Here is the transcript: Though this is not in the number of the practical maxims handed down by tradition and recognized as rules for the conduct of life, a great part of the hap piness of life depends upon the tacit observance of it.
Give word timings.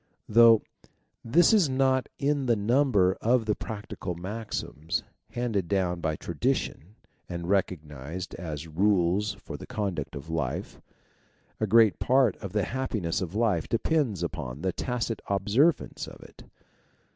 Though 0.27 0.63
this 1.23 1.53
is 1.53 1.69
not 1.69 2.09
in 2.17 2.47
the 2.47 2.55
number 2.55 3.15
of 3.21 3.45
the 3.45 3.53
practical 3.53 4.15
maxims 4.15 5.03
handed 5.29 5.67
down 5.67 6.01
by 6.01 6.15
tradition 6.15 6.95
and 7.29 7.47
recognized 7.47 8.33
as 8.33 8.67
rules 8.67 9.33
for 9.35 9.57
the 9.57 9.67
conduct 9.67 10.15
of 10.15 10.27
life, 10.27 10.81
a 11.59 11.67
great 11.67 11.99
part 11.99 12.35
of 12.37 12.51
the 12.51 12.63
hap 12.63 12.93
piness 12.93 13.21
of 13.21 13.35
life 13.35 13.69
depends 13.69 14.23
upon 14.23 14.63
the 14.63 14.73
tacit 14.73 15.21
observance 15.29 16.07
of 16.07 16.19
it. 16.23 16.45